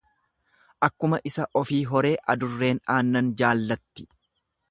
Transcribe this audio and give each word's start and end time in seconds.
Akka 0.87 1.19
isa 1.31 1.45
ofii 1.61 1.81
horee, 1.91 2.15
adurreen 2.35 2.81
aannan 2.97 3.31
jaallatti. 3.43 4.09